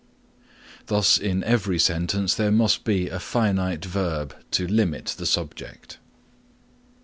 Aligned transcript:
Thus 0.87 1.19
in 1.19 1.43
every 1.43 1.77
sentence 1.77 2.33
there 2.33 2.49
must 2.51 2.85
be 2.85 3.07
a 3.07 3.19
finite 3.19 3.85
verb 3.85 4.35
to 4.49 4.65
limit 4.65 5.13
the 5.15 5.27
subject. 5.27 5.99